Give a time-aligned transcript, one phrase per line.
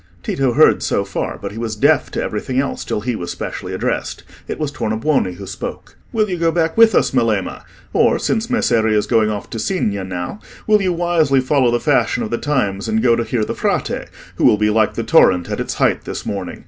[0.23, 3.71] Tito heard so far, but he was deaf to everything else till he was specially
[3.71, 4.23] addressed.
[4.47, 5.95] It was Tornabuoni who spoke.
[6.11, 7.61] "Will you go back with us, Melema?
[7.93, 12.23] Or, since Messere is going off to Signa now, will you wisely follow the fashion
[12.23, 15.51] of the times and go to hear the Frate, who will be like the torrent
[15.51, 16.59] at its height this morning?